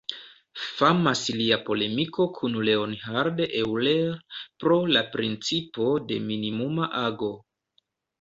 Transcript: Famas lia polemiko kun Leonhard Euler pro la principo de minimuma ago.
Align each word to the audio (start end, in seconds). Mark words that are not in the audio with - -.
Famas 0.77 1.19
lia 1.41 1.57
polemiko 1.65 2.25
kun 2.37 2.55
Leonhard 2.69 3.41
Euler 3.47 4.15
pro 4.63 4.79
la 4.97 5.03
principo 5.17 5.91
de 6.13 6.19
minimuma 6.31 6.89
ago. 7.03 7.31